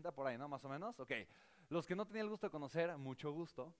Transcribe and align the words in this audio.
30 0.00 0.12
por 0.12 0.26
ahí, 0.26 0.38
¿no? 0.38 0.48
Más 0.48 0.64
o 0.64 0.68
menos. 0.68 0.98
Ok. 0.98 1.12
Los 1.68 1.86
que 1.86 1.94
no 1.94 2.06
tenía 2.06 2.22
el 2.22 2.28
gusto 2.30 2.46
de 2.46 2.50
conocer, 2.50 2.96
mucho 2.96 3.32
gusto. 3.32 3.74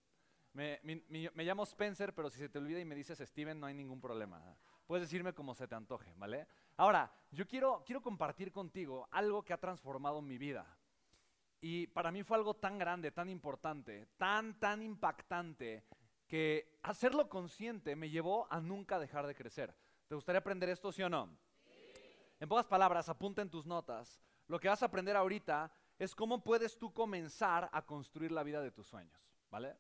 Me, 0.52 0.78
mi- 0.82 1.02
mi- 1.08 1.28
me 1.35 1.44
llamo 1.44 1.62
Spencer, 1.65 2.15
pero 2.15 2.28
si 2.28 2.39
se 2.39 2.48
te 2.48 2.58
olvida 2.58 2.78
y 2.78 2.85
me 2.85 2.94
dices 2.94 3.19
Steven, 3.19 3.58
no 3.58 3.66
hay 3.66 3.74
ningún 3.74 4.00
problema. 4.00 4.43
Puedes 4.87 5.09
decirme 5.09 5.33
como 5.33 5.54
se 5.54 5.67
te 5.67 5.75
antoje, 5.75 6.12
¿vale? 6.17 6.46
Ahora, 6.77 7.11
yo 7.30 7.46
quiero, 7.46 7.83
quiero 7.87 8.03
compartir 8.03 8.53
contigo 8.53 9.09
algo 9.12 9.43
que 9.45 9.53
ha 9.54 9.59
transformado 9.59 10.21
mi 10.21 10.37
vida. 10.38 10.67
Y 11.61 11.87
para 11.88 12.11
mí 12.11 12.23
fue 12.23 12.37
algo 12.37 12.55
tan 12.55 12.79
grande, 12.79 13.11
tan 13.13 13.29
importante, 13.29 14.09
tan, 14.19 14.59
tan 14.59 14.83
impactante, 14.83 15.85
que 16.27 16.79
hacerlo 16.82 17.29
consciente 17.29 17.96
me 17.96 18.11
llevó 18.11 18.46
a 18.52 18.61
nunca 18.61 18.98
dejar 18.98 19.27
de 19.27 19.34
crecer. 19.34 19.75
¿Te 20.09 20.14
gustaría 20.14 20.41
aprender 20.41 20.68
esto, 20.68 20.91
sí 20.93 21.02
o 21.02 21.09
no? 21.09 21.30
En 22.41 22.48
pocas 22.48 22.66
palabras, 22.66 23.09
apunta 23.09 23.43
en 23.43 23.50
tus 23.50 23.66
notas. 23.66 24.23
Lo 24.48 24.59
que 24.59 24.68
vas 24.68 24.82
a 24.82 24.87
aprender 24.87 25.14
ahorita 25.16 25.71
es 26.00 26.14
cómo 26.14 26.42
puedes 26.42 26.78
tú 26.78 26.94
comenzar 26.94 27.68
a 27.70 27.84
construir 27.84 28.32
la 28.32 28.42
vida 28.42 28.62
de 28.62 28.70
tus 28.70 28.86
sueños, 28.86 29.20
¿vale? 29.50 29.77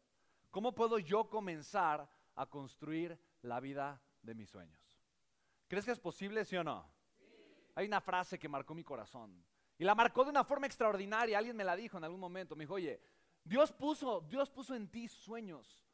¿Cómo 0.50 0.74
puedo 0.74 0.98
yo 0.98 1.30
comenzar 1.30 2.06
a 2.34 2.44
construir 2.44 3.18
la 3.40 3.58
vida 3.58 4.02
de 4.20 4.34
mis 4.34 4.50
sueños? 4.50 5.00
¿Crees 5.66 5.86
que 5.86 5.92
es 5.92 5.98
posible, 5.98 6.44
sí 6.44 6.56
o 6.56 6.62
no? 6.62 6.86
Hay 7.74 7.86
una 7.86 8.02
frase 8.02 8.38
que 8.38 8.50
marcó 8.50 8.74
mi 8.74 8.84
corazón. 8.84 9.42
Y 9.78 9.84
la 9.84 9.94
marcó 9.94 10.22
de 10.24 10.30
una 10.30 10.44
forma 10.44 10.66
extraordinaria. 10.66 11.38
Alguien 11.38 11.56
me 11.56 11.64
la 11.64 11.74
dijo 11.74 11.96
en 11.96 12.04
algún 12.04 12.20
momento. 12.20 12.54
Me 12.54 12.64
dijo, 12.64 12.74
oye, 12.74 13.00
Dios 13.42 13.72
puso, 13.72 14.20
Dios 14.20 14.50
puso 14.50 14.74
en 14.74 14.90
ti 14.90 15.08
sueños. 15.08 15.86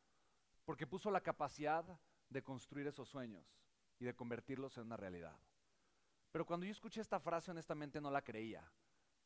Porque 0.65 0.89
puso 0.89 1.09
la 1.09 1.21
capacidad 1.21 1.85
de 2.29 2.43
construir 2.43 2.89
esos 2.89 3.09
sueños 3.09 3.47
y 4.01 4.05
de 4.05 4.17
convertirlos 4.17 4.77
en 4.77 4.87
una 4.87 4.97
realidad. 4.97 5.39
Pero 6.33 6.45
cuando 6.45 6.67
yo 6.67 6.73
escuché 6.73 7.01
esta 7.01 7.21
frase, 7.21 7.53
honestamente 7.53 8.01
no 8.01 8.11
la 8.11 8.23
creía. 8.23 8.69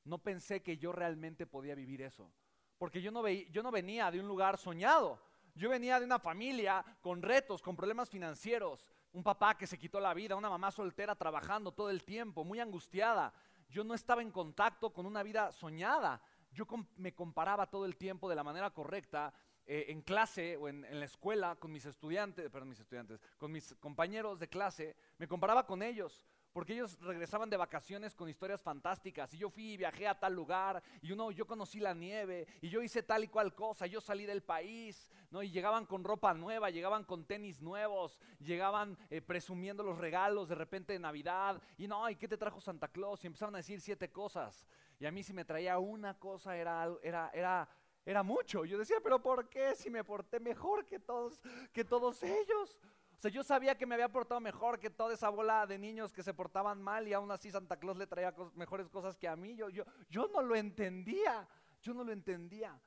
No 0.04 0.18
pensé 0.18 0.62
que 0.62 0.76
yo 0.78 0.92
realmente 0.92 1.46
podía 1.46 1.74
vivir 1.74 2.02
eso. 2.02 2.30
Porque 2.78 3.02
yo 3.02 3.10
no, 3.10 3.22
veí- 3.22 3.48
yo 3.50 3.62
no 3.62 3.70
venía 3.70 4.10
de 4.10 4.20
un 4.20 4.26
lugar 4.28 4.56
soñado. 4.56 5.20
Yo 5.54 5.68
venía 5.68 5.98
de 5.98 6.06
una 6.06 6.18
familia 6.18 6.84
con 7.02 7.20
retos, 7.22 7.60
con 7.60 7.76
problemas 7.76 8.08
financieros. 8.08 8.86
Un 9.12 9.22
papá 9.22 9.56
que 9.58 9.66
se 9.66 9.76
quitó 9.78 10.00
la 10.00 10.14
vida, 10.14 10.36
una 10.36 10.48
mamá 10.48 10.70
soltera 10.70 11.14
trabajando 11.14 11.72
todo 11.72 11.90
el 11.90 12.04
tiempo, 12.04 12.44
muy 12.44 12.60
angustiada. 12.60 13.32
Yo 13.68 13.84
no 13.84 13.94
estaba 13.94 14.22
en 14.22 14.30
contacto 14.30 14.92
con 14.92 15.04
una 15.06 15.22
vida 15.22 15.52
soñada. 15.52 16.20
Yo 16.52 16.66
me 16.96 17.12
comparaba 17.14 17.68
todo 17.68 17.84
el 17.84 17.96
tiempo 17.96 18.28
de 18.28 18.36
la 18.36 18.42
manera 18.44 18.70
correcta 18.70 19.32
eh, 19.66 19.86
en 19.88 20.02
clase 20.02 20.56
o 20.56 20.68
en, 20.68 20.84
en 20.84 20.98
la 20.98 21.04
escuela 21.04 21.54
con 21.56 21.70
mis 21.70 21.84
estudiantes, 21.84 22.48
perdón, 22.50 22.70
mis 22.70 22.80
estudiantes, 22.80 23.20
con 23.36 23.52
mis 23.52 23.74
compañeros 23.76 24.38
de 24.40 24.48
clase. 24.48 24.96
Me 25.18 25.28
comparaba 25.28 25.66
con 25.66 25.82
ellos 25.82 26.26
porque 26.52 26.72
ellos 26.72 26.98
regresaban 27.00 27.48
de 27.48 27.56
vacaciones 27.56 28.14
con 28.14 28.28
historias 28.28 28.60
fantásticas 28.60 29.32
y 29.34 29.38
yo 29.38 29.50
fui 29.50 29.72
y 29.72 29.76
viajé 29.76 30.08
a 30.08 30.18
tal 30.18 30.34
lugar 30.34 30.82
y 31.00 31.12
uno 31.12 31.30
yo 31.30 31.46
conocí 31.46 31.78
la 31.78 31.94
nieve 31.94 32.46
y 32.60 32.68
yo 32.68 32.82
hice 32.82 33.02
tal 33.02 33.24
y 33.24 33.28
cual 33.28 33.54
cosa, 33.54 33.86
yo 33.86 34.00
salí 34.00 34.26
del 34.26 34.42
país, 34.42 35.08
¿no? 35.30 35.42
Y 35.42 35.50
llegaban 35.50 35.86
con 35.86 36.02
ropa 36.02 36.34
nueva, 36.34 36.70
llegaban 36.70 37.04
con 37.04 37.24
tenis 37.24 37.60
nuevos, 37.60 38.18
llegaban 38.40 38.98
eh, 39.10 39.20
presumiendo 39.20 39.82
los 39.82 39.98
regalos 39.98 40.48
de 40.48 40.56
repente 40.56 40.92
de 40.92 40.98
Navidad 40.98 41.62
y 41.78 41.86
no, 41.86 42.08
¿y 42.10 42.16
qué 42.16 42.26
te 42.26 42.36
trajo 42.36 42.60
Santa 42.60 42.88
Claus? 42.88 43.22
Y 43.22 43.28
empezaban 43.28 43.54
a 43.54 43.58
decir 43.58 43.80
siete 43.80 44.10
cosas. 44.10 44.66
Y 44.98 45.06
a 45.06 45.10
mí 45.10 45.22
si 45.22 45.32
me 45.32 45.44
traía 45.44 45.78
una 45.78 46.18
cosa 46.18 46.56
era 46.56 46.88
era 47.02 47.30
era 47.32 47.68
era 48.04 48.22
mucho. 48.22 48.64
Yo 48.64 48.78
decía, 48.78 48.96
"¿Pero 49.02 49.22
por 49.22 49.48
qué 49.48 49.74
si 49.76 49.90
me 49.90 50.02
porté 50.02 50.40
mejor 50.40 50.84
que 50.84 50.98
todos 50.98 51.40
que 51.72 51.84
todos 51.84 52.22
ellos?" 52.22 52.78
O 53.20 53.22
sea, 53.22 53.30
yo 53.30 53.44
sabía 53.44 53.76
que 53.76 53.84
me 53.84 53.94
había 53.96 54.08
portado 54.10 54.40
mejor 54.40 54.78
que 54.80 54.88
toda 54.88 55.12
esa 55.12 55.28
bola 55.28 55.66
de 55.66 55.76
niños 55.78 56.10
que 56.10 56.22
se 56.22 56.32
portaban 56.32 56.80
mal 56.80 57.06
y 57.06 57.12
aún 57.12 57.30
así 57.30 57.50
Santa 57.50 57.76
Claus 57.78 57.98
le 57.98 58.06
traía 58.06 58.34
mejores 58.54 58.88
cosas 58.88 59.18
que 59.18 59.28
a 59.28 59.36
mí. 59.36 59.54
Yo, 59.54 59.68
yo, 59.68 59.84
yo 60.08 60.26
no 60.32 60.40
lo 60.40 60.56
entendía, 60.56 61.46
yo 61.82 61.92
no 61.92 62.02
lo 62.02 62.12
entendía. 62.12 62.80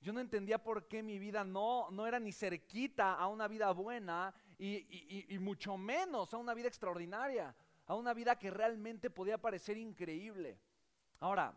Yo 0.00 0.12
no 0.12 0.18
entendía 0.18 0.60
por 0.60 0.88
qué 0.88 1.04
mi 1.04 1.20
vida 1.20 1.44
no, 1.44 1.88
no 1.92 2.04
era 2.04 2.18
ni 2.18 2.32
cerquita 2.32 3.14
a 3.14 3.28
una 3.28 3.46
vida 3.46 3.70
buena 3.70 4.34
y- 4.58 4.74
y- 4.88 5.26
y 5.36 5.38
mucho 5.38 5.76
menos 5.76 6.34
a 6.34 6.38
una 6.38 6.52
vida 6.52 6.66
extraordinaria, 6.66 7.54
a 7.86 7.94
una 7.94 8.12
vida 8.12 8.36
que 8.36 8.50
realmente 8.50 9.08
podía 9.08 9.38
parecer 9.38 9.76
increíble. 9.76 10.58
Ahora, 11.20 11.54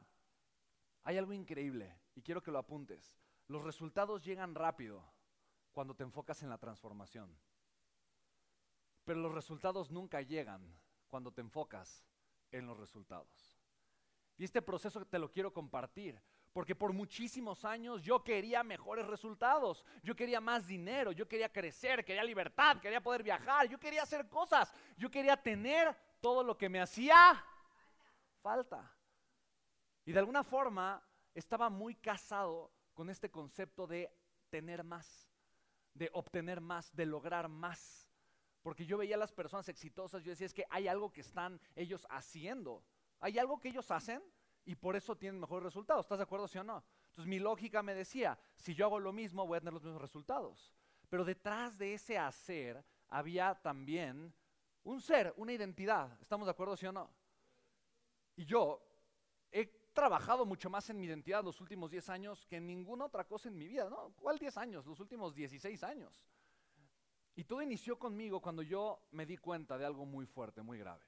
hay 1.03 1.17
algo 1.17 1.33
increíble 1.33 1.97
y 2.13 2.21
quiero 2.21 2.43
que 2.43 2.51
lo 2.51 2.59
apuntes. 2.59 3.17
Los 3.47 3.63
resultados 3.63 4.21
llegan 4.21 4.53
rápido 4.53 5.03
cuando 5.71 5.95
te 5.95 6.03
enfocas 6.03 6.43
en 6.43 6.49
la 6.49 6.59
transformación. 6.59 7.35
Pero 9.03 9.19
los 9.19 9.33
resultados 9.33 9.91
nunca 9.91 10.21
llegan 10.21 10.61
cuando 11.07 11.31
te 11.31 11.41
enfocas 11.41 12.05
en 12.51 12.65
los 12.65 12.77
resultados. 12.77 13.59
Y 14.37 14.43
este 14.43 14.61
proceso 14.61 15.05
te 15.05 15.19
lo 15.19 15.31
quiero 15.31 15.53
compartir, 15.53 16.19
porque 16.53 16.75
por 16.75 16.93
muchísimos 16.93 17.65
años 17.65 18.03
yo 18.03 18.23
quería 18.23 18.63
mejores 18.63 19.05
resultados, 19.07 19.85
yo 20.03 20.15
quería 20.15 20.39
más 20.39 20.67
dinero, 20.67 21.11
yo 21.11 21.27
quería 21.27 21.51
crecer, 21.51 22.05
quería 22.05 22.23
libertad, 22.23 22.79
quería 22.79 23.01
poder 23.01 23.23
viajar, 23.23 23.67
yo 23.67 23.79
quería 23.79 24.03
hacer 24.03 24.27
cosas, 24.29 24.73
yo 24.97 25.09
quería 25.09 25.35
tener 25.35 25.95
todo 26.21 26.43
lo 26.43 26.57
que 26.57 26.69
me 26.69 26.81
hacía 26.81 27.43
falta. 28.41 28.91
Y 30.05 30.11
de 30.11 30.19
alguna 30.19 30.43
forma 30.43 31.01
estaba 31.33 31.69
muy 31.69 31.95
casado 31.95 32.71
con 32.93 33.09
este 33.09 33.31
concepto 33.31 33.87
de 33.87 34.11
tener 34.49 34.83
más, 34.83 35.29
de 35.93 36.09
obtener 36.13 36.61
más, 36.61 36.93
de 36.95 37.05
lograr 37.05 37.47
más. 37.47 38.02
Porque 38.63 38.85
yo 38.85 38.97
veía 38.97 39.15
a 39.15 39.19
las 39.19 39.31
personas 39.31 39.69
exitosas, 39.69 40.23
yo 40.23 40.31
decía, 40.31 40.47
es 40.47 40.53
que 40.53 40.65
hay 40.69 40.87
algo 40.87 41.11
que 41.11 41.21
están 41.21 41.59
ellos 41.75 42.07
haciendo. 42.09 42.83
Hay 43.19 43.37
algo 43.37 43.59
que 43.59 43.67
ellos 43.67 43.91
hacen 43.91 44.23
y 44.65 44.75
por 44.75 44.95
eso 44.95 45.17
tienen 45.17 45.39
mejores 45.39 45.65
resultados. 45.65 46.05
¿Estás 46.05 46.19
de 46.19 46.23
acuerdo, 46.23 46.47
sí 46.47 46.57
o 46.57 46.63
no? 46.63 46.83
Entonces 47.09 47.27
mi 47.27 47.39
lógica 47.39 47.83
me 47.83 47.93
decía, 47.93 48.39
si 48.55 48.73
yo 48.73 48.85
hago 48.85 48.99
lo 48.99 49.11
mismo, 49.11 49.45
voy 49.45 49.57
a 49.57 49.59
tener 49.59 49.73
los 49.73 49.83
mismos 49.83 50.01
resultados. 50.01 50.73
Pero 51.09 51.25
detrás 51.25 51.77
de 51.77 51.93
ese 51.93 52.17
hacer 52.17 52.83
había 53.09 53.53
también 53.53 54.33
un 54.83 55.01
ser, 55.01 55.33
una 55.37 55.53
identidad. 55.53 56.17
¿Estamos 56.21 56.47
de 56.47 56.51
acuerdo, 56.51 56.77
sí 56.77 56.85
o 56.85 56.91
no? 56.91 57.13
Y 58.35 58.45
yo 58.45 58.81
he 59.51 59.65
trabajado 59.93 60.45
mucho 60.45 60.69
más 60.69 60.89
en 60.89 60.99
mi 60.99 61.05
identidad 61.05 61.43
los 61.43 61.61
últimos 61.61 61.91
10 61.91 62.09
años 62.09 62.45
que 62.47 62.57
en 62.57 62.65
ninguna 62.65 63.05
otra 63.05 63.25
cosa 63.25 63.49
en 63.49 63.57
mi 63.57 63.67
vida, 63.67 63.89
¿no? 63.89 64.13
¿Cuál 64.15 64.39
10 64.39 64.57
años? 64.57 64.85
Los 64.85 64.99
últimos 64.99 65.35
16 65.35 65.83
años. 65.83 66.25
Y 67.35 67.43
todo 67.45 67.61
inició 67.61 67.97
conmigo 67.97 68.41
cuando 68.41 68.61
yo 68.61 68.99
me 69.11 69.25
di 69.25 69.37
cuenta 69.37 69.77
de 69.77 69.85
algo 69.85 70.05
muy 70.05 70.25
fuerte, 70.25 70.61
muy 70.61 70.77
grave. 70.77 71.03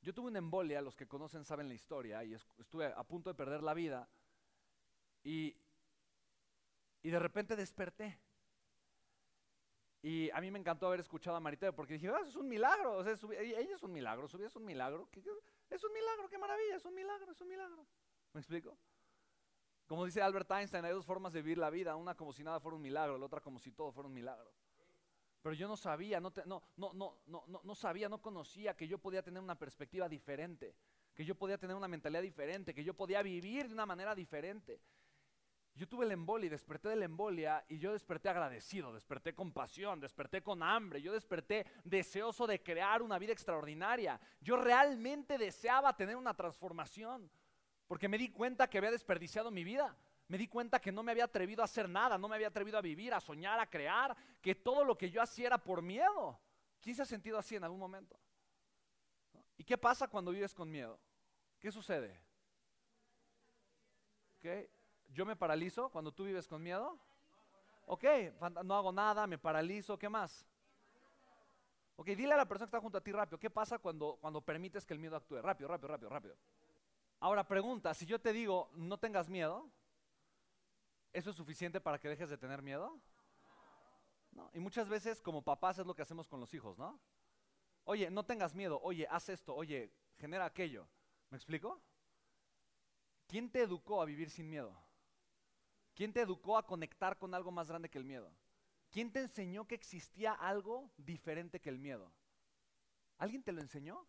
Yo 0.00 0.14
tuve 0.14 0.28
una 0.28 0.38
embolia, 0.38 0.80
los 0.80 0.94
que 0.94 1.08
conocen 1.08 1.44
saben 1.44 1.66
la 1.68 1.74
historia, 1.74 2.22
y 2.22 2.34
es- 2.34 2.46
estuve 2.58 2.86
a 2.86 3.02
punto 3.02 3.30
de 3.30 3.34
perder 3.34 3.62
la 3.62 3.74
vida, 3.74 4.08
y, 5.24 5.56
de 7.02 7.18
repente 7.18 7.56
desperté. 7.56 8.18
Y 10.02 10.30
a 10.30 10.40
mí 10.40 10.50
me 10.52 10.58
encantó 10.60 10.86
haber 10.86 11.00
escuchado 11.00 11.36
a 11.36 11.40
Mariteo 11.40 11.74
porque 11.74 11.94
dije, 11.94 12.08
ah, 12.08 12.20
es 12.24 12.36
un 12.36 12.48
milagro, 12.48 13.00
ella 13.00 13.74
es 13.74 13.82
un 13.82 13.92
milagro, 13.92 14.28
su 14.28 14.38
vida 14.38 14.46
es 14.46 14.54
un 14.56 14.64
milagro, 14.64 15.08
¿qué- 15.10 15.20
qué? 15.22 15.30
es 15.70 15.82
un 15.82 15.92
milagro, 15.92 16.28
qué 16.28 16.38
maravilla, 16.38 16.76
es 16.76 16.84
un 16.84 16.94
milagro, 16.94 17.32
es 17.32 17.40
un 17.40 17.48
milagro. 17.48 17.86
¿Me 18.32 18.40
explico? 18.40 18.76
Como 19.86 20.04
dice 20.04 20.20
Albert 20.20 20.50
Einstein, 20.50 20.84
hay 20.84 20.92
dos 20.92 21.06
formas 21.06 21.32
de 21.32 21.42
vivir 21.42 21.58
la 21.58 21.70
vida, 21.70 21.94
una 21.94 22.16
como 22.16 22.32
si 22.32 22.42
nada 22.42 22.58
fuera 22.58 22.76
un 22.76 22.82
milagro, 22.82 23.16
la 23.18 23.26
otra 23.26 23.40
como 23.40 23.58
si 23.58 23.70
todo 23.70 23.92
fuera 23.92 24.08
un 24.08 24.14
milagro. 24.14 24.52
Pero 25.42 25.54
yo 25.54 25.68
no 25.68 25.76
sabía, 25.76 26.18
no, 26.18 26.32
no, 26.44 26.62
no, 26.76 26.92
no, 26.92 27.44
no, 27.46 27.60
no, 27.62 27.74
sabía, 27.76 28.08
no 28.08 28.20
conocía 28.20 28.76
que 28.76 28.88
yo 28.88 28.98
podía 28.98 29.22
tener 29.22 29.40
una 29.40 29.56
perspectiva 29.56 30.08
diferente, 30.08 30.74
que 31.14 31.24
yo 31.24 31.36
podía 31.36 31.56
tener 31.56 31.76
una 31.76 31.86
mentalidad 31.86 32.22
diferente, 32.22 32.74
que 32.74 32.82
yo 32.82 32.94
podía 32.94 33.22
vivir 33.22 33.68
de 33.68 33.74
una 33.74 33.86
manera 33.86 34.12
diferente. 34.12 34.80
Yo 35.76 35.86
tuve 35.86 36.04
la 36.04 36.14
embolia 36.14 36.46
y 36.46 36.50
desperté 36.50 36.88
de 36.88 36.96
la 36.96 37.04
embolia 37.04 37.64
y 37.68 37.78
yo 37.78 37.92
desperté 37.92 38.28
agradecido, 38.28 38.92
desperté 38.92 39.34
con 39.34 39.52
pasión, 39.52 40.00
desperté 40.00 40.42
con 40.42 40.64
hambre, 40.64 41.00
yo 41.00 41.12
desperté 41.12 41.64
deseoso 41.84 42.46
de 42.48 42.60
crear 42.60 43.02
una 43.02 43.18
vida 43.18 43.32
extraordinaria. 43.32 44.18
Yo 44.40 44.56
realmente 44.56 45.38
deseaba 45.38 45.94
tener 45.94 46.16
una 46.16 46.34
transformación 46.34 47.30
porque 47.86 48.08
me 48.08 48.18
di 48.18 48.30
cuenta 48.30 48.68
que 48.68 48.78
había 48.78 48.90
desperdiciado 48.90 49.50
mi 49.50 49.64
vida. 49.64 49.96
Me 50.28 50.38
di 50.38 50.48
cuenta 50.48 50.80
que 50.80 50.90
no 50.90 51.02
me 51.04 51.12
había 51.12 51.24
atrevido 51.24 51.62
a 51.62 51.66
hacer 51.66 51.88
nada, 51.88 52.18
no 52.18 52.28
me 52.28 52.34
había 52.34 52.48
atrevido 52.48 52.78
a 52.78 52.82
vivir, 52.82 53.14
a 53.14 53.20
soñar, 53.20 53.60
a 53.60 53.70
crear, 53.70 54.16
que 54.42 54.56
todo 54.56 54.84
lo 54.84 54.98
que 54.98 55.08
yo 55.08 55.22
hacía 55.22 55.46
era 55.46 55.58
por 55.58 55.82
miedo. 55.82 56.40
¿Quién 56.80 56.96
se 56.96 57.02
ha 57.02 57.06
sentido 57.06 57.38
así 57.38 57.54
en 57.54 57.62
algún 57.62 57.78
momento? 57.78 58.18
¿Y 59.56 59.64
qué 59.64 59.78
pasa 59.78 60.08
cuando 60.08 60.32
vives 60.32 60.52
con 60.52 60.70
miedo? 60.70 60.98
¿Qué 61.60 61.70
sucede? 61.70 62.20
¿Ok? 64.38 64.68
Yo 65.08 65.24
me 65.24 65.36
paralizo 65.36 65.90
cuando 65.90 66.12
tú 66.12 66.24
vives 66.24 66.48
con 66.48 66.60
miedo. 66.60 66.98
Ok, 67.86 68.04
no 68.64 68.74
hago 68.74 68.90
nada, 68.90 69.28
me 69.28 69.38
paralizo, 69.38 69.96
¿qué 69.96 70.08
más? 70.08 70.44
Ok, 71.94 72.08
dile 72.08 72.34
a 72.34 72.36
la 72.36 72.46
persona 72.46 72.66
que 72.66 72.76
está 72.76 72.80
junto 72.80 72.98
a 72.98 73.00
ti 73.00 73.12
rápido, 73.12 73.38
¿qué 73.38 73.48
pasa 73.48 73.78
cuando, 73.78 74.18
cuando 74.20 74.40
permites 74.40 74.84
que 74.84 74.92
el 74.92 74.98
miedo 74.98 75.16
actúe? 75.16 75.40
Rápido, 75.40 75.68
rápido, 75.68 75.88
rápido, 75.88 76.10
rápido. 76.10 76.36
Ahora 77.18 77.46
pregunta, 77.46 77.94
si 77.94 78.06
yo 78.06 78.20
te 78.20 78.32
digo, 78.32 78.70
no 78.74 78.98
tengas 78.98 79.28
miedo, 79.28 79.70
¿eso 81.12 81.30
es 81.30 81.36
suficiente 81.36 81.80
para 81.80 81.98
que 81.98 82.08
dejes 82.08 82.28
de 82.28 82.38
tener 82.38 82.62
miedo? 82.62 83.00
Y 84.52 84.58
muchas 84.58 84.88
veces 84.88 85.20
como 85.22 85.42
papás 85.42 85.78
es 85.78 85.86
lo 85.86 85.94
que 85.94 86.02
hacemos 86.02 86.28
con 86.28 86.40
los 86.40 86.52
hijos, 86.52 86.76
¿no? 86.76 87.00
Oye, 87.84 88.10
no 88.10 88.24
tengas 88.24 88.54
miedo, 88.54 88.80
oye, 88.82 89.06
haz 89.10 89.28
esto, 89.30 89.54
oye, 89.54 89.90
genera 90.16 90.44
aquello. 90.44 90.88
¿Me 91.30 91.36
explico? 91.36 91.80
¿quién 93.26 93.50
te 93.50 93.62
educó 93.62 94.00
a 94.00 94.04
vivir 94.04 94.30
sin 94.30 94.48
miedo? 94.48 94.74
¿Quién 95.94 96.12
te 96.12 96.20
educó 96.20 96.58
a 96.58 96.66
conectar 96.66 97.18
con 97.18 97.34
algo 97.34 97.50
más 97.50 97.68
grande 97.68 97.88
que 97.88 97.98
el 97.98 98.04
miedo? 98.04 98.32
¿Quién 98.90 99.12
te 99.12 99.20
enseñó 99.20 99.66
que 99.66 99.74
existía 99.74 100.32
algo 100.32 100.90
diferente 100.96 101.60
que 101.60 101.68
el 101.68 101.78
miedo? 101.78 102.12
¿Alguien 103.18 103.42
te 103.42 103.52
lo 103.52 103.60
enseñó? 103.60 104.06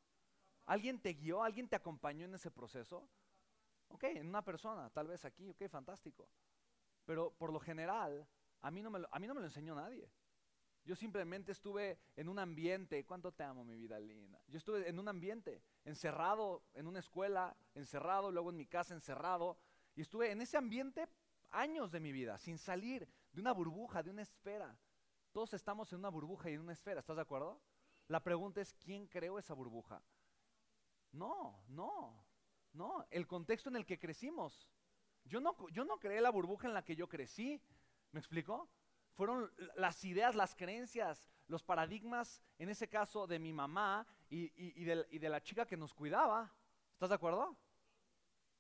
¿Alguien 0.68 1.00
te 1.00 1.14
guió? 1.14 1.44
¿Alguien 1.44 1.68
te 1.68 1.76
acompañó 1.76 2.26
en 2.26 2.36
ese 2.36 2.52
proceso? 2.52 3.10
Ok, 3.88 4.04
en 4.04 4.28
una 4.28 4.44
persona, 4.44 4.90
tal 4.90 5.08
vez 5.08 5.24
aquí, 5.24 5.50
ok, 5.50 5.68
fantástico. 5.70 6.30
Pero 7.06 7.32
por 7.32 7.54
lo 7.54 7.60
general, 7.60 8.28
a 8.62 8.70
mí 8.70 8.82
no 8.82 8.92
me 8.92 9.00
lo, 9.00 9.08
a 9.12 9.18
mí 9.18 9.28
no 9.28 9.34
me 9.34 9.40
lo 9.40 9.48
enseñó 9.48 9.76
nadie. 9.76 10.12
Yo 10.84 10.96
simplemente 10.96 11.54
estuve 11.54 12.00
en 12.16 12.28
un 12.30 12.38
ambiente, 12.38 13.06
¿cuánto 13.06 13.32
te 13.32 13.44
amo, 13.44 13.64
mi 13.64 13.78
vida 13.78 14.00
linda? 14.00 14.42
Yo 14.48 14.58
estuve 14.58 14.88
en 14.88 15.00
un 15.00 15.08
ambiente, 15.08 15.62
encerrado 15.86 16.64
en 16.74 16.88
una 16.88 17.00
escuela, 17.00 17.56
encerrado, 17.74 18.32
luego 18.32 18.50
en 18.50 18.58
mi 18.58 18.66
casa, 18.66 18.94
encerrado, 18.94 19.58
y 19.96 20.02
estuve 20.02 20.32
en 20.32 20.42
ese 20.42 20.58
ambiente 20.58 21.08
años 21.50 21.92
de 21.92 22.00
mi 22.02 22.12
vida, 22.12 22.38
sin 22.40 22.58
salir 22.58 23.08
de 23.32 23.42
una 23.42 23.54
burbuja, 23.54 24.04
de 24.04 24.12
una 24.12 24.22
esfera. 24.22 24.78
Todos 25.32 25.54
estamos 25.54 25.92
en 25.94 26.00
una 26.00 26.10
burbuja 26.10 26.50
y 26.50 26.54
en 26.54 26.62
una 26.62 26.74
esfera, 26.74 27.00
¿estás 27.00 27.16
de 27.16 27.22
acuerdo? 27.22 27.62
La 28.08 28.22
pregunta 28.22 28.62
es, 28.62 28.74
¿quién 28.74 29.08
creó 29.08 29.40
esa 29.40 29.54
burbuja? 29.54 30.02
No, 31.12 31.64
no, 31.68 32.26
no, 32.74 33.06
el 33.10 33.28
contexto 33.28 33.70
en 33.70 33.78
el 33.78 33.86
que 33.86 34.00
crecimos. 34.00 34.68
Yo 35.26 35.42
no, 35.42 35.56
yo 35.70 35.84
no 35.84 36.00
creé 36.00 36.22
la 36.22 36.30
burbuja 36.30 36.68
en 36.68 36.74
la 36.74 36.84
que 36.84 36.96
yo 36.96 37.08
crecí, 37.10 37.62
¿me 38.12 38.20
explico? 38.20 38.70
fueron 39.18 39.52
las 39.76 40.06
ideas, 40.06 40.36
las 40.36 40.56
creencias, 40.56 41.28
los 41.48 41.64
paradigmas, 41.64 42.40
en 42.60 42.70
ese 42.70 42.88
caso 42.88 43.26
de 43.26 43.40
mi 43.40 43.52
mamá 43.52 44.06
y, 44.30 44.84
de, 44.84 45.30
la 45.30 45.42
chica 45.42 45.66
que 45.66 45.76
nos 45.76 45.92
cuidaba. 45.92 46.54
¿Estás 46.94 47.10
de 47.10 47.16
acuerdo? 47.16 47.58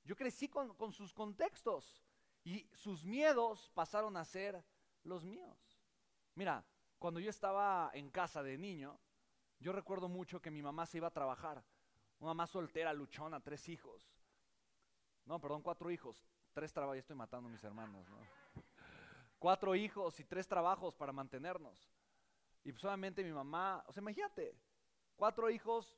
Yo 0.04 0.16
crecí 0.16 0.50
con, 0.50 0.74
con 0.76 0.92
sus 0.92 1.14
contextos 1.14 2.04
y 2.44 2.68
sus 2.74 3.06
miedos 3.06 3.70
pasaron 3.76 4.18
a 4.18 4.26
ser 4.26 4.66
los 5.04 5.24
míos. 5.24 5.80
Mira, 6.34 6.66
cuando 6.98 7.20
yo 7.20 7.30
estaba 7.30 7.92
en 7.94 8.10
casa 8.10 8.42
de 8.42 8.58
niño, 8.58 9.00
yo 9.60 9.72
recuerdo 9.72 10.10
mucho 10.10 10.42
que 10.42 10.50
mi 10.50 10.64
mamá 10.64 10.88
se 10.88 10.98
iba 10.98 11.08
a 11.08 11.14
trabajar. 11.14 11.64
Una 12.20 12.30
mamá 12.30 12.48
soltera, 12.48 12.94
luchona, 12.94 13.40
tres 13.40 13.70
hijos. 13.70 14.12
No, 15.26 15.40
perdón, 15.40 15.62
cuatro 15.62 15.92
hijos. 15.92 16.26
Tres 16.54 16.74
trabajos, 16.74 16.96
ya 16.96 17.02
estoy 17.02 17.16
matando 17.16 17.50
a 17.50 17.52
mis 17.52 17.64
hermanos. 17.64 18.08
¿no? 18.10 18.18
cuatro 19.40 19.76
hijos 19.76 20.20
y 20.20 20.24
tres 20.24 20.48
trabajos 20.48 20.96
para 20.96 21.12
mantenernos. 21.12 21.92
Y 22.64 22.72
solamente 22.74 23.24
mi 23.24 23.32
mamá, 23.32 23.84
o 23.88 23.94
sea, 23.94 24.02
imagínate, 24.02 24.56
cuatro 25.16 25.50
hijos, 25.50 25.96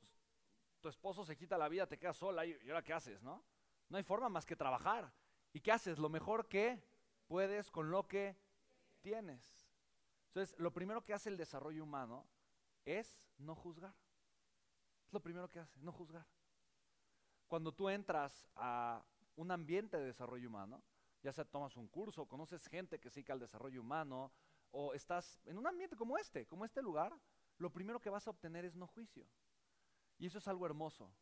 tu 0.80 0.88
esposo 0.88 1.24
se 1.24 1.36
quita 1.36 1.58
la 1.58 1.68
vida, 1.68 1.86
te 1.86 1.98
quedas 1.98 2.16
sola 2.16 2.44
y, 2.44 2.56
ahora 2.68 2.82
qué 2.82 2.92
haces, 2.92 3.22
¿no? 3.22 3.42
No 3.88 3.96
hay 3.96 4.04
forma 4.04 4.28
más 4.28 4.46
que 4.46 4.56
trabajar. 4.56 5.12
¿Y 5.52 5.60
qué 5.60 5.72
haces? 5.72 5.98
Lo 5.98 6.08
mejor 6.08 6.46
que 6.46 6.82
puedes 7.26 7.70
con 7.70 7.90
lo 7.90 8.06
que 8.06 8.36
tienes. 9.00 9.68
Entonces, 10.28 10.56
lo 10.58 10.72
primero 10.72 11.04
que 11.04 11.12
hace 11.12 11.28
el 11.28 11.36
desarrollo 11.36 11.82
humano 11.82 12.26
es 12.84 13.28
no 13.38 13.54
juzgar. 13.54 13.94
Es 15.10 15.14
lo 15.14 15.18
primero 15.18 15.50
que 15.50 15.58
hace, 15.58 15.80
no 15.80 15.90
juzgar. 15.90 16.24
Cuando 17.48 17.72
tú 17.72 17.88
entras 17.88 18.48
a 18.54 19.04
un 19.34 19.50
ambiente 19.50 19.96
de 19.96 20.04
desarrollo 20.04 20.48
humano, 20.48 20.84
ya 21.20 21.32
sea 21.32 21.44
tomas 21.44 21.76
un 21.76 21.88
curso, 21.88 22.28
conoces 22.28 22.64
gente 22.68 23.00
que 23.00 23.10
se 23.10 23.16
dedica 23.16 23.32
al 23.32 23.40
desarrollo 23.40 23.80
humano, 23.80 24.30
o 24.70 24.94
estás 24.94 25.40
en 25.46 25.58
un 25.58 25.66
ambiente 25.66 25.96
como 25.96 26.16
este, 26.16 26.46
como 26.46 26.64
este 26.64 26.80
lugar, 26.80 27.12
lo 27.58 27.72
primero 27.72 28.00
que 28.00 28.08
vas 28.08 28.28
a 28.28 28.30
obtener 28.30 28.64
es 28.64 28.76
no 28.76 28.86
juicio. 28.86 29.26
Y 30.16 30.26
eso 30.26 30.38
es 30.38 30.46
algo 30.46 30.64
hermoso. 30.64 31.12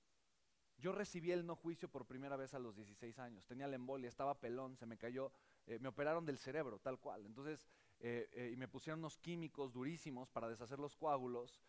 Yo 0.77 0.93
recibí 0.93 1.33
el 1.33 1.47
no 1.47 1.57
juicio 1.57 1.89
por 1.89 2.05
primera 2.05 2.37
vez 2.37 2.53
a 2.53 2.59
los 2.59 2.77
16 2.77 3.19
años. 3.19 3.47
Tenía 3.47 3.69
la 3.69 3.77
embolia, 3.77 4.11
estaba 4.11 4.39
pelón, 4.39 4.77
se 4.77 4.85
me 4.85 4.99
cayó, 4.99 5.33
eh, 5.67 5.79
me 5.79 5.89
operaron 5.89 6.27
del 6.27 6.37
cerebro, 6.37 6.79
tal 6.79 7.01
cual. 7.01 7.25
Entonces, 7.25 7.67
eh, 8.01 8.29
eh, 8.33 8.51
y 8.53 8.57
me 8.59 8.69
pusieron 8.69 8.99
unos 8.99 9.17
químicos 9.17 9.73
durísimos 9.73 10.29
para 10.29 10.47
deshacer 10.47 10.79
los 10.79 10.95
coágulos. 10.95 11.63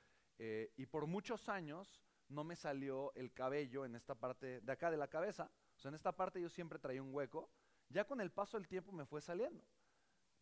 y 0.78 0.86
por 0.86 1.06
muchos 1.06 1.50
años 1.50 2.02
no 2.30 2.44
me 2.44 2.56
salió 2.56 3.14
el 3.16 3.34
cabello 3.34 3.86
en 3.86 3.96
esta 3.96 4.16
parte 4.16 4.62
de 4.62 4.72
acá 4.72 4.90
de 4.90 4.98
la 4.98 5.08
cabeza. 5.08 5.52
O 5.76 5.80
sea, 5.80 5.90
en 5.90 5.96
esta 5.96 6.16
parte 6.16 6.42
yo 6.42 6.50
siempre 6.50 6.80
traía 6.80 7.04
un 7.04 7.14
hueco 7.14 7.50
ya 7.90 8.06
con 8.06 8.22
el 8.22 8.32
paso 8.32 8.58
del 8.58 8.68
tiempo 8.68 8.92
me 8.92 9.06
fue 9.06 9.22
saliendo. 9.22 9.64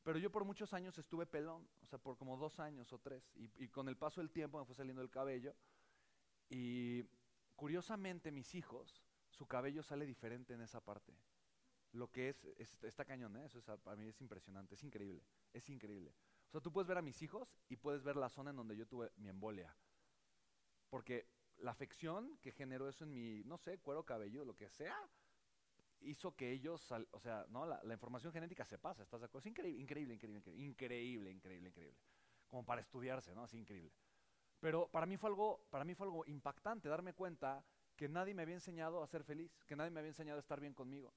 Pero 0.04 0.20
yo 0.20 0.32
por 0.32 0.46
muchos 0.46 0.74
años 0.74 0.98
estuve 0.98 1.26
pelón, 1.26 1.68
o 1.82 1.86
sea, 1.86 2.00
por 2.00 2.18
como 2.18 2.38
dos 2.38 2.60
años 2.60 2.92
o 2.94 3.00
tres. 3.00 3.30
Y, 3.36 3.68
con 3.70 3.90
el 3.90 3.98
paso 3.98 4.22
del 4.22 4.32
tiempo 4.32 4.60
me 4.60 4.66
fue 4.66 4.76
saliendo 4.76 5.02
el 5.02 5.10
cabello. 5.10 5.56
Y 6.50 7.04
curiosamente 7.56 8.32
mis 8.32 8.56
hijos, 8.56 9.04
su 9.30 9.48
cabello 9.48 9.84
sale 9.84 10.06
diferente 10.06 10.54
en 10.54 10.62
esa 10.62 10.82
parte. 10.82 11.14
Lo 11.94 12.12
que 12.12 12.30
es, 12.30 12.84
está 12.84 13.06
cañón, 13.06 13.36
¿eh? 13.38 13.46
eso 13.46 13.62
para 13.80 13.96
mí 13.96 14.08
es 14.08 14.20
impresionante, 14.22 14.76
es 14.76 14.84
increíble, 14.84 15.24
es 15.54 15.70
increíble. 15.70 16.14
O 16.48 16.52
sea, 16.52 16.62
tú 16.62 16.72
puedes 16.72 16.88
ver 16.88 16.98
a 16.98 17.02
mis 17.02 17.22
hijos 17.22 17.54
y 17.70 17.78
puedes 17.78 18.04
ver 18.04 18.18
la 18.18 18.30
zona 18.30 18.52
en 18.52 18.58
donde 18.58 18.76
yo 18.76 18.86
tuve 18.88 19.12
mi 19.18 19.30
embolia. 19.30 19.76
Porque 20.90 21.28
la 21.60 21.72
afección 21.72 22.38
que 22.42 22.52
generó 22.52 22.88
eso 22.88 23.04
en 23.04 23.14
mi, 23.14 23.44
no 23.44 23.58
sé, 23.58 23.80
cuero 23.80 24.06
cabello, 24.06 24.46
lo 24.46 24.56
que 24.56 24.70
sea, 24.70 24.96
hizo 26.02 26.36
que 26.36 26.52
ellos, 26.52 26.92
o 27.12 27.20
sea, 27.20 27.46
¿no? 27.50 27.66
La, 27.66 27.94
información 27.94 28.32
genética 28.32 28.66
se 28.66 28.78
pasa, 28.78 29.04
¿estás 29.04 29.22
de 29.22 29.26
acuerdo? 29.26 29.40
Es 29.40 29.52
increíble, 29.52 29.82
increíble, 29.82 30.14
increíble, 30.14 30.40
increíble, 30.64 31.32
increíble, 31.32 31.70
increíble, 31.70 31.98
Como 32.48 32.66
para 32.66 32.82
estudiarse, 32.82 33.34
¿no? 33.34 33.44
Así 33.44 33.58
increíble. 33.58 33.92
Pero 34.60 34.88
para 34.88 35.06
mí 35.06 35.18
fue 35.18 35.30
algo, 35.30 35.66
para 35.70 35.84
mí 35.84 35.94
fue 35.96 36.08
algo 36.08 36.26
impactante 36.26 36.90
darme 36.90 37.14
cuenta 37.14 37.64
que 37.96 38.08
nadie 38.08 38.34
me 38.34 38.44
había 38.44 38.56
enseñado 38.56 39.04
a 39.04 39.08
ser 39.08 39.24
feliz, 39.24 39.52
que 39.66 39.76
nadie 39.76 39.92
me 39.92 40.00
había 40.00 40.10
enseñado 40.10 40.38
a 40.38 40.42
estar 40.42 40.60
bien 40.60 40.74
conmigo. 40.74 41.14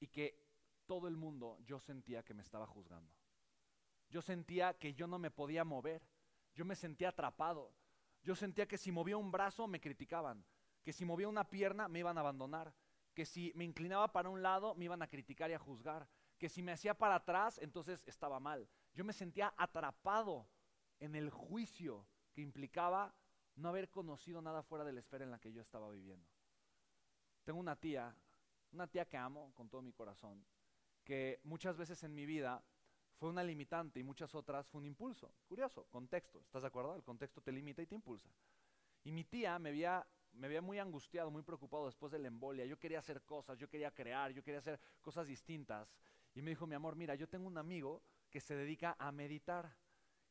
Y 0.00 0.08
que 0.08 0.44
todo 0.86 1.08
el 1.08 1.16
mundo 1.16 1.58
yo 1.64 1.80
sentía 1.80 2.22
que 2.22 2.34
me 2.34 2.42
estaba 2.42 2.66
juzgando. 2.66 3.10
Yo 4.10 4.22
sentía 4.22 4.74
que 4.74 4.94
yo 4.94 5.06
no 5.06 5.18
me 5.18 5.30
podía 5.30 5.64
mover. 5.64 6.02
Yo 6.54 6.64
me 6.64 6.76
sentía 6.76 7.08
atrapado. 7.08 7.72
Yo 8.24 8.34
sentía 8.34 8.66
que 8.66 8.78
si 8.78 8.90
movía 8.90 9.18
un 9.18 9.30
brazo 9.30 9.66
me 9.66 9.80
criticaban, 9.80 10.44
que 10.82 10.92
si 10.92 11.04
movía 11.04 11.28
una 11.28 11.48
pierna 11.48 11.88
me 11.88 11.98
iban 11.98 12.16
a 12.16 12.22
abandonar, 12.22 12.74
que 13.12 13.26
si 13.26 13.52
me 13.54 13.64
inclinaba 13.64 14.12
para 14.12 14.30
un 14.30 14.42
lado 14.42 14.74
me 14.74 14.86
iban 14.86 15.02
a 15.02 15.08
criticar 15.08 15.50
y 15.50 15.54
a 15.54 15.58
juzgar, 15.58 16.08
que 16.38 16.48
si 16.48 16.62
me 16.62 16.72
hacía 16.72 16.94
para 16.94 17.16
atrás 17.16 17.58
entonces 17.58 18.02
estaba 18.06 18.40
mal. 18.40 18.68
Yo 18.94 19.04
me 19.04 19.12
sentía 19.12 19.52
atrapado 19.56 20.48
en 21.00 21.14
el 21.14 21.30
juicio 21.30 22.06
que 22.32 22.40
implicaba 22.40 23.14
no 23.56 23.68
haber 23.68 23.90
conocido 23.90 24.40
nada 24.40 24.62
fuera 24.62 24.84
de 24.84 24.92
la 24.92 25.00
esfera 25.00 25.24
en 25.24 25.30
la 25.30 25.38
que 25.38 25.52
yo 25.52 25.60
estaba 25.60 25.90
viviendo. 25.90 26.26
Tengo 27.44 27.60
una 27.60 27.76
tía, 27.76 28.16
una 28.72 28.86
tía 28.86 29.04
que 29.04 29.18
amo 29.18 29.52
con 29.54 29.68
todo 29.68 29.82
mi 29.82 29.92
corazón, 29.92 30.44
que 31.04 31.40
muchas 31.44 31.76
veces 31.76 32.02
en 32.02 32.14
mi 32.14 32.24
vida 32.24 32.64
fue 33.18 33.28
una 33.28 33.42
limitante 33.42 34.00
y 34.00 34.02
muchas 34.02 34.34
otras 34.34 34.68
fue 34.68 34.80
un 34.80 34.86
impulso. 34.86 35.32
Curioso, 35.46 35.86
contexto, 35.90 36.40
¿estás 36.40 36.62
de 36.62 36.68
acuerdo? 36.68 36.94
El 36.96 37.02
contexto 37.02 37.40
te 37.40 37.52
limita 37.52 37.82
y 37.82 37.86
te 37.86 37.94
impulsa. 37.94 38.28
Y 39.04 39.12
mi 39.12 39.24
tía 39.24 39.58
me 39.58 39.70
había 39.70 40.06
me 40.34 40.48
veía 40.48 40.62
muy 40.62 40.78
angustiado, 40.78 41.30
muy 41.30 41.42
preocupado 41.42 41.86
después 41.86 42.12
de 42.12 42.18
la 42.18 42.28
embolia. 42.28 42.64
Yo 42.64 42.78
quería 42.78 42.98
hacer 42.98 43.22
cosas, 43.22 43.58
yo 43.58 43.68
quería 43.68 43.90
crear, 43.90 44.32
yo 44.32 44.42
quería 44.42 44.58
hacer 44.58 44.80
cosas 45.00 45.26
distintas. 45.26 45.94
Y 46.34 46.42
me 46.42 46.50
dijo, 46.50 46.66
mi 46.66 46.74
amor, 46.74 46.96
mira, 46.96 47.14
yo 47.14 47.28
tengo 47.28 47.46
un 47.46 47.58
amigo 47.58 48.02
que 48.30 48.40
se 48.40 48.56
dedica 48.56 48.96
a 48.98 49.12
meditar. 49.12 49.76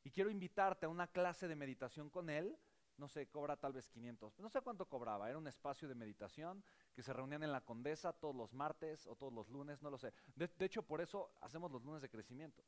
Y 0.04 0.12
quiero 0.12 0.30
invitarte 0.30 0.86
a 0.86 0.90
una 0.90 1.08
clase 1.08 1.48
de 1.48 1.56
meditación 1.56 2.10
con 2.10 2.30
él. 2.30 2.58
No 2.98 3.08
sé, 3.08 3.28
cobra 3.28 3.58
tal 3.58 3.74
vez 3.74 3.90
500. 3.90 4.40
No 4.40 4.50
sé 4.50 4.62
cuánto 4.62 4.88
cobraba. 4.88 5.30
Era 5.30 5.38
un 5.38 5.48
espacio 5.48 5.88
de 5.88 5.96
meditación 5.96 6.64
que 6.94 7.02
se 7.02 7.14
reunían 7.14 7.44
en 7.44 7.52
la 7.52 7.62
Condesa 7.62 8.14
todos 8.14 8.36
los 8.36 8.54
martes 8.54 9.08
o 9.08 9.16
todos 9.16 9.34
los 9.34 9.50
lunes, 9.50 9.82
no 9.82 9.90
lo 9.90 9.98
sé. 9.98 10.14
de 10.36 10.66
hecho, 10.66 10.84
por 10.84 11.02
eso 11.02 11.34
hacemos 11.42 11.72
los 11.72 11.84
lunes 11.84 12.02
de 12.02 12.10
crecimiento. 12.10 12.64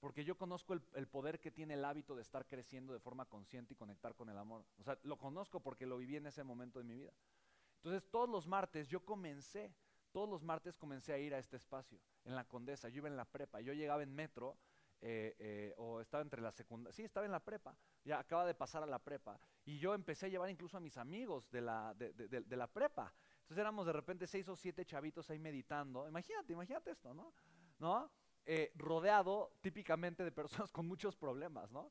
Porque 0.00 0.24
yo 0.24 0.36
conozco 0.36 0.74
el, 0.74 1.08
poder 1.08 1.40
que 1.40 1.50
tiene 1.50 1.74
el 1.74 1.84
hábito 1.84 2.14
de 2.14 2.22
estar 2.22 2.46
creciendo 2.46 2.92
de 2.92 3.00
forma 3.00 3.24
consciente 3.24 3.74
y 3.74 3.76
conectar 3.76 4.14
con 4.14 4.28
el 4.28 4.36
amor. 4.36 4.64
O 4.78 4.84
sea, 4.84 4.98
lo 5.02 5.16
conozco 5.16 5.60
porque 5.60 5.86
lo 5.86 5.98
viví 5.98 6.16
en 6.16 6.26
ese 6.26 6.44
momento 6.44 6.78
de 6.78 6.84
mi 6.84 6.94
vida. 6.94 7.12
Entonces, 7.76 8.08
todos 8.10 8.28
los 8.28 8.46
martes 8.46 8.88
yo 8.88 9.04
comencé, 9.04 9.74
todos 10.12 10.28
los 10.28 10.42
martes 10.42 10.76
comencé 10.76 11.12
a 11.12 11.18
ir 11.18 11.34
a 11.34 11.38
este 11.38 11.56
espacio, 11.56 11.98
en 12.24 12.34
la 12.34 12.44
Condesa. 12.44 12.88
Yo 12.88 12.98
iba 12.98 13.08
en 13.08 13.16
la 13.16 13.24
prepa, 13.24 13.60
yo 13.60 13.72
llegaba 13.72 14.02
en 14.02 14.14
metro, 14.14 14.58
eh, 15.00 15.36
eh, 15.38 15.74
o 15.76 16.00
estaba 16.00 16.22
entre 16.22 16.40
la 16.40 16.52
secundaria, 16.52 16.92
sí, 16.92 17.04
estaba 17.04 17.26
en 17.26 17.32
la 17.32 17.40
prepa, 17.40 17.76
ya 18.04 18.18
acaba 18.18 18.46
de 18.46 18.54
pasar 18.54 18.82
a 18.82 18.86
la 18.86 18.98
prepa. 18.98 19.38
Y 19.64 19.78
yo 19.78 19.94
empecé 19.94 20.26
a 20.26 20.28
llevar 20.28 20.50
incluso 20.50 20.76
a 20.76 20.80
mis 20.80 20.96
amigos 20.96 21.50
de 21.50 21.60
la, 21.60 21.94
de, 21.94 22.12
de 22.12 22.56
la 22.56 22.66
prepa. 22.66 23.12
Entonces 23.42 23.58
éramos 23.58 23.86
de 23.86 23.92
repente 23.92 24.26
seis 24.26 24.48
o 24.48 24.56
siete 24.56 24.84
chavitos 24.84 25.30
ahí 25.30 25.38
meditando. 25.38 26.08
Imagínate, 26.08 26.52
imagínate 26.52 26.90
esto, 26.90 27.14
¿no? 27.14 27.32
¿No? 27.78 28.10
Eh, 28.48 28.70
rodeado 28.76 29.50
típicamente 29.60 30.22
de 30.22 30.30
personas 30.30 30.70
con 30.72 30.86
muchos 30.86 31.16
problemas, 31.16 31.72
¿no? 31.72 31.90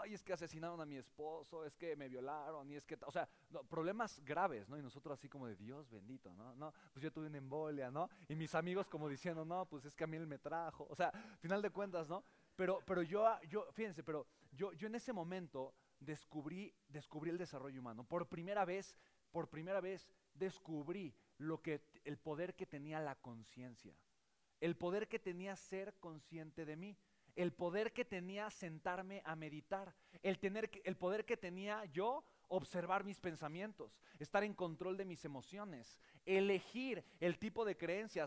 Ay, 0.00 0.14
es 0.14 0.22
que 0.22 0.32
asesinaron 0.32 0.80
a 0.80 0.86
mi 0.86 0.96
esposo, 0.96 1.64
es 1.64 1.76
que 1.76 1.96
me 1.96 2.08
violaron, 2.08 2.70
y 2.70 2.76
es 2.76 2.86
que, 2.86 2.96
o 3.04 3.10
sea, 3.10 3.28
problemas 3.68 4.20
graves, 4.24 4.68
¿no? 4.68 4.78
Y 4.78 4.82
nosotros 4.82 5.18
así 5.18 5.28
como 5.28 5.48
de 5.48 5.56
Dios 5.56 5.90
bendito, 5.90 6.32
¿no? 6.34 6.54
No, 6.54 6.72
pues 6.92 7.02
yo 7.02 7.12
tuve 7.12 7.26
una 7.26 7.38
embolia, 7.38 7.90
¿no? 7.90 8.08
Y 8.28 8.36
mis 8.36 8.54
amigos 8.54 8.88
como 8.88 9.08
diciendo, 9.08 9.44
no, 9.44 9.66
pues 9.66 9.84
es 9.84 9.96
que 9.96 10.04
a 10.04 10.06
mí 10.06 10.16
él 10.16 10.28
me 10.28 10.38
trajo, 10.38 10.86
o 10.88 10.94
sea, 10.94 11.10
final 11.40 11.60
de 11.60 11.70
cuentas, 11.70 12.08
¿no? 12.08 12.24
Pero, 12.56 12.82
pero 12.86 13.02
yo, 13.02 13.26
yo, 13.48 13.66
fíjense, 13.72 14.02
pero 14.02 14.26
yo, 14.52 14.72
yo 14.72 14.86
en 14.86 14.94
ese 14.94 15.12
momento 15.12 15.74
descubrí, 16.00 16.74
descubrí 16.88 17.30
el 17.30 17.38
desarrollo 17.38 17.80
humano. 17.80 18.04
Por 18.04 18.28
primera 18.28 18.64
vez, 18.64 18.96
por 19.30 19.48
primera 19.48 19.80
vez 19.80 20.08
descubrí 20.34 21.14
lo 21.38 21.60
que, 21.62 21.82
el 22.04 22.16
poder 22.18 22.54
que 22.54 22.66
tenía 22.66 23.00
la 23.00 23.14
conciencia, 23.16 23.94
el 24.60 24.76
poder 24.76 25.08
que 25.08 25.18
tenía 25.18 25.54
ser 25.56 25.94
consciente 26.00 26.64
de 26.64 26.76
mí, 26.76 26.96
el 27.34 27.52
poder 27.52 27.92
que 27.92 28.06
tenía 28.06 28.50
sentarme 28.50 29.20
a 29.26 29.36
meditar, 29.36 29.94
el, 30.22 30.38
tener, 30.38 30.70
el 30.84 30.96
poder 30.96 31.26
que 31.26 31.36
tenía 31.36 31.84
yo 31.84 32.24
observar 32.48 33.04
mis 33.04 33.20
pensamientos, 33.20 34.00
estar 34.18 34.42
en 34.42 34.54
control 34.54 34.96
de 34.96 35.04
mis 35.04 35.24
emociones, 35.24 36.00
elegir 36.24 37.04
el 37.20 37.38
tipo 37.38 37.66
de 37.66 37.76
creencias 37.76 38.24